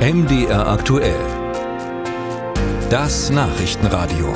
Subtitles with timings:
[0.00, 1.20] MDR aktuell.
[2.88, 4.32] Das Nachrichtenradio.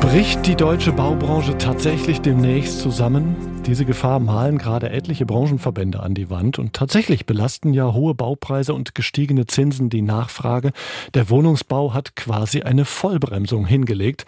[0.00, 3.51] Bricht die deutsche Baubranche tatsächlich demnächst zusammen?
[3.66, 8.74] Diese Gefahr malen gerade etliche Branchenverbände an die Wand und tatsächlich belasten ja hohe Baupreise
[8.74, 10.72] und gestiegene Zinsen die Nachfrage.
[11.14, 14.26] Der Wohnungsbau hat quasi eine Vollbremsung hingelegt.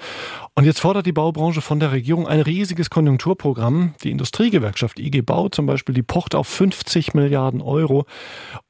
[0.55, 3.95] Und jetzt fordert die Baubranche von der Regierung ein riesiges Konjunkturprogramm.
[4.05, 8.07] Die Industriegewerkschaft IG Bau zum Beispiel, die pocht auf 50 Milliarden Euro.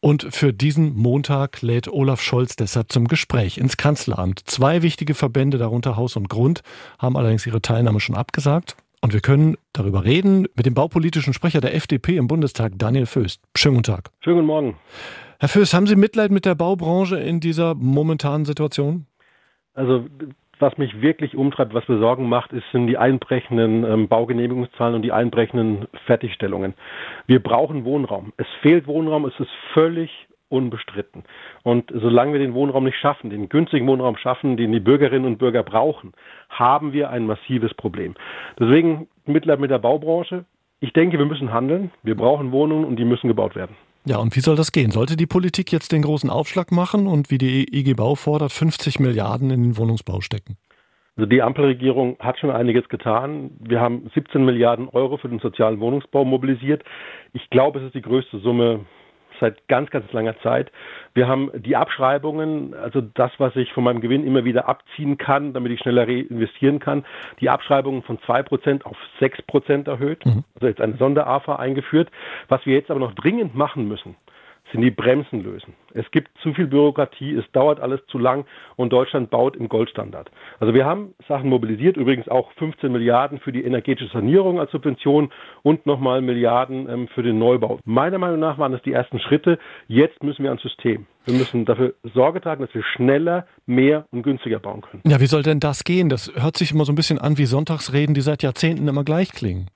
[0.00, 4.40] Und für diesen Montag lädt Olaf Scholz deshalb zum Gespräch ins Kanzleramt.
[4.46, 6.62] Zwei wichtige Verbände, darunter Haus und Grund,
[6.98, 8.76] haben allerdings ihre Teilnahme schon abgesagt.
[9.04, 13.42] Und wir können darüber reden mit dem baupolitischen Sprecher der FDP im Bundestag, Daniel Föst.
[13.54, 14.08] Schönen guten Tag.
[14.20, 14.76] Schönen guten Morgen.
[15.38, 19.04] Herr Föst, haben Sie Mitleid mit der Baubranche in dieser momentanen Situation?
[19.74, 20.06] Also
[20.58, 25.02] was mich wirklich umtreibt, was mir Sorgen macht, ist, sind die einbrechenden ähm, Baugenehmigungszahlen und
[25.02, 26.72] die einbrechenden Fertigstellungen.
[27.26, 28.32] Wir brauchen Wohnraum.
[28.38, 30.10] Es fehlt Wohnraum, es ist völlig
[30.54, 31.24] unbestritten.
[31.64, 35.38] Und solange wir den Wohnraum nicht schaffen, den günstigen Wohnraum schaffen, den die Bürgerinnen und
[35.38, 36.12] Bürger brauchen,
[36.48, 38.14] haben wir ein massives Problem.
[38.58, 40.44] Deswegen Mitleid mit der Baubranche.
[40.80, 41.90] Ich denke, wir müssen handeln.
[42.02, 43.76] Wir brauchen Wohnungen und die müssen gebaut werden.
[44.06, 44.90] Ja, und wie soll das gehen?
[44.90, 49.00] Sollte die Politik jetzt den großen Aufschlag machen und wie die IG Bau fordert, 50
[49.00, 50.58] Milliarden in den Wohnungsbau stecken?
[51.16, 53.52] Also die Ampelregierung hat schon einiges getan.
[53.60, 56.82] Wir haben 17 Milliarden Euro für den sozialen Wohnungsbau mobilisiert.
[57.32, 58.80] Ich glaube, es ist die größte Summe
[59.44, 60.72] seit ganz, ganz langer Zeit.
[61.12, 65.52] Wir haben die Abschreibungen, also das, was ich von meinem Gewinn immer wieder abziehen kann,
[65.52, 67.04] damit ich schneller reinvestieren kann,
[67.40, 70.44] die Abschreibungen von zwei Prozent auf sechs Prozent erhöht, mhm.
[70.54, 72.10] also jetzt eine Sonder-AFA eingeführt.
[72.48, 74.16] Was wir jetzt aber noch dringend machen müssen,
[74.72, 75.74] sind die Bremsen lösen.
[75.92, 78.44] Es gibt zu viel Bürokratie, es dauert alles zu lang
[78.76, 80.30] und Deutschland baut im Goldstandard.
[80.58, 85.30] Also wir haben Sachen mobilisiert, übrigens auch 15 Milliarden für die energetische Sanierung als Subvention
[85.62, 87.78] und nochmal Milliarden ähm, für den Neubau.
[87.84, 89.58] Meiner Meinung nach waren das die ersten Schritte.
[89.86, 91.06] Jetzt müssen wir ans System.
[91.24, 95.02] Wir müssen dafür Sorge tragen, dass wir schneller, mehr und günstiger bauen können.
[95.06, 96.08] Ja, wie soll denn das gehen?
[96.08, 99.32] Das hört sich immer so ein bisschen an wie Sonntagsreden, die seit Jahrzehnten immer gleich
[99.32, 99.68] klingen.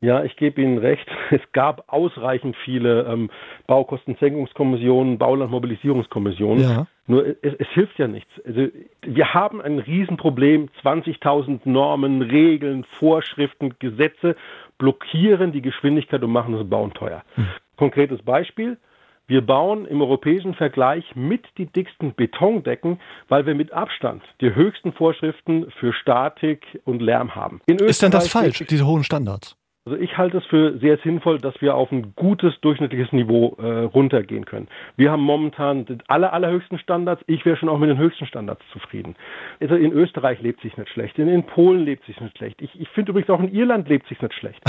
[0.00, 1.06] Ja, ich gebe Ihnen recht.
[1.30, 3.30] Es gab ausreichend viele ähm,
[3.66, 6.62] Baukostensenkungskommissionen, Baulandmobilisierungskommissionen.
[6.62, 6.86] Ja.
[7.06, 8.30] Nur es, es, hilft ja nichts.
[8.44, 8.68] Also
[9.02, 10.68] wir haben ein Riesenproblem.
[10.82, 14.36] 20.000 Normen, Regeln, Vorschriften, Gesetze
[14.78, 17.24] blockieren die Geschwindigkeit und machen das Bauen teuer.
[17.34, 17.46] Hm.
[17.76, 18.78] Konkretes Beispiel.
[19.26, 22.98] Wir bauen im europäischen Vergleich mit die dicksten Betondecken,
[23.28, 27.60] weil wir mit Abstand die höchsten Vorschriften für Statik und Lärm haben.
[27.66, 29.57] Ist denn das falsch, diese hohen Standards?
[29.88, 33.84] Also ich halte es für sehr sinnvoll, dass wir auf ein gutes durchschnittliches Niveau äh,
[33.84, 34.68] runtergehen können.
[34.96, 37.22] Wir haben momentan die aller, allerhöchsten Standards.
[37.26, 39.16] Ich wäre schon auch mit den höchsten Standards zufrieden.
[39.60, 42.60] Also in Österreich lebt sich nicht schlecht, in, in Polen lebt sich nicht schlecht.
[42.60, 44.60] Ich, ich finde übrigens auch in Irland lebt sich nicht schlecht.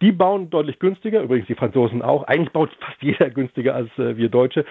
[0.00, 2.22] Die bauen deutlich günstiger, übrigens die Franzosen auch.
[2.24, 4.64] Eigentlich baut fast jeder günstiger als äh, wir Deutsche.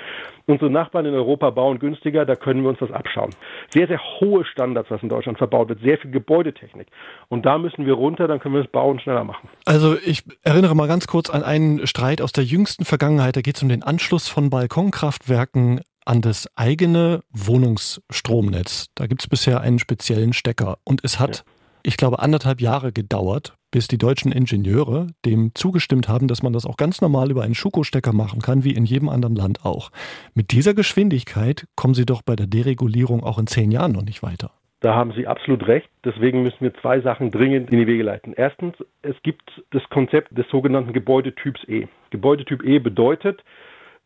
[0.45, 3.31] Unsere Nachbarn in Europa bauen günstiger, da können wir uns das abschauen.
[3.69, 6.87] Sehr, sehr hohe Standards, was in Deutschland verbaut wird, sehr viel Gebäudetechnik.
[7.27, 9.49] Und da müssen wir runter, dann können wir das Bauen schneller machen.
[9.65, 13.35] Also ich erinnere mal ganz kurz an einen Streit aus der jüngsten Vergangenheit.
[13.35, 18.87] Da geht es um den Anschluss von Balkonkraftwerken an das eigene Wohnungsstromnetz.
[18.95, 20.77] Da gibt es bisher einen speziellen Stecker.
[20.85, 21.43] Und es hat, ja.
[21.83, 26.65] ich glaube, anderthalb Jahre gedauert, bis die deutschen Ingenieure dem zugestimmt haben, dass man das
[26.65, 29.91] auch ganz normal über einen Schuko-Stecker machen kann, wie in jedem anderen Land auch.
[30.33, 34.23] Mit dieser Geschwindigkeit kommen Sie doch bei der Deregulierung auch in zehn Jahren noch nicht
[34.23, 34.51] weiter.
[34.79, 35.89] Da haben Sie absolut recht.
[36.05, 38.33] Deswegen müssen wir zwei Sachen dringend in die Wege leiten.
[38.37, 41.87] Erstens, es gibt das Konzept des sogenannten Gebäudetyps E.
[42.11, 43.43] Gebäudetyp E bedeutet,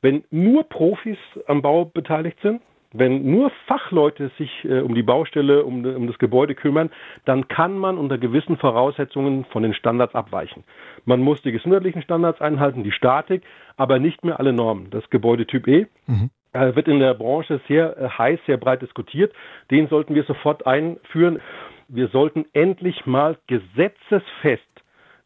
[0.02, 1.18] wenn nur Profis
[1.48, 2.62] am Bau beteiligt sind,
[2.94, 6.90] wenn nur Fachleute sich äh, um die Baustelle, um, um, das Gebäude kümmern,
[7.26, 10.64] dann kann man unter gewissen Voraussetzungen von den Standards abweichen.
[11.06, 13.44] Man muss die gesundheitlichen Standards einhalten, die Statik,
[13.78, 14.90] aber nicht mehr alle Normen.
[14.90, 16.30] Das Gebäudetyp E mhm.
[16.54, 19.34] äh, wird in der Branche sehr äh, heiß, sehr breit diskutiert.
[19.70, 21.40] Den sollten wir sofort einführen.
[21.88, 24.64] Wir sollten endlich mal gesetzesfest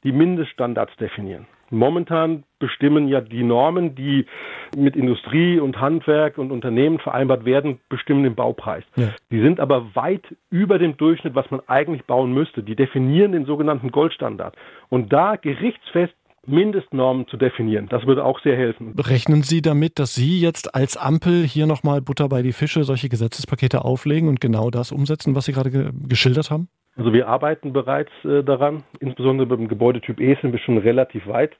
[0.03, 1.47] die Mindeststandards definieren.
[1.69, 4.25] Momentan bestimmen ja die Normen, die
[4.75, 8.83] mit Industrie und Handwerk und Unternehmen vereinbart werden, bestimmen den Baupreis.
[8.95, 9.09] Ja.
[9.31, 12.63] Die sind aber weit über dem Durchschnitt, was man eigentlich bauen müsste.
[12.63, 14.55] Die definieren den sogenannten Goldstandard.
[14.89, 16.13] Und da gerichtsfest
[16.47, 17.87] Mindestnormen zu definieren.
[17.89, 18.93] Das würde auch sehr helfen.
[18.99, 23.09] Rechnen Sie damit, dass Sie jetzt als Ampel hier nochmal Butter bei die Fische solche
[23.09, 26.69] Gesetzespakete auflegen und genau das umsetzen, was Sie gerade ge geschildert haben?
[26.97, 31.51] Also wir arbeiten bereits äh, daran, insbesondere beim Gebäudetyp E sind wir schon relativ weit.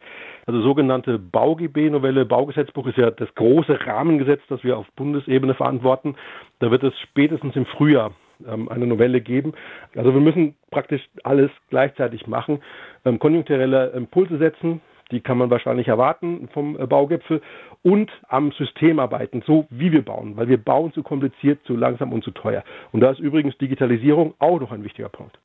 [0.46, 6.16] Also sogenannte BauGB-Novelle, Baugesetzbuch ist ja das große Rahmengesetz, das wir auf Bundesebene verantworten.
[6.60, 8.12] Da wird es spätestens im Frühjahr
[8.48, 9.54] ähm, eine Novelle geben.
[9.96, 12.62] Also wir müssen praktisch alles gleichzeitig machen,
[13.04, 14.80] ähm, konjunkturelle Impulse setzen,
[15.12, 17.42] die kann man wahrscheinlich erwarten vom äh, Baugipfel,
[17.84, 22.14] und am System arbeiten, so wie wir bauen, weil wir bauen zu kompliziert, zu langsam
[22.14, 22.64] und zu teuer.
[22.92, 25.38] Und da ist übrigens Digitalisierung auch noch ein wichtiger Punkt.